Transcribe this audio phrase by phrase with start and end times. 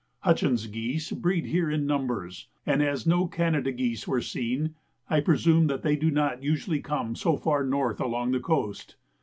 [0.21, 4.73] Hutchins geese breed here in numbers, and as no Canada geese were seen,
[5.11, 8.95] I presume that they do not usually come so far north along the coast.